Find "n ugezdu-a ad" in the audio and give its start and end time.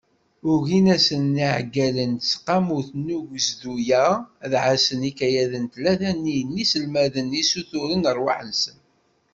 3.05-4.53